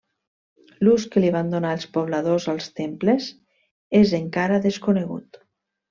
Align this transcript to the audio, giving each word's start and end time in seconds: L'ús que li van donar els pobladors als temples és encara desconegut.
L'ús 0.85 1.05
que 1.15 1.23
li 1.23 1.29
van 1.35 1.51
donar 1.55 1.73
els 1.77 1.85
pobladors 1.99 2.49
als 2.55 2.71
temples 2.81 3.31
és 4.05 4.15
encara 4.25 4.63
desconegut. 4.69 5.45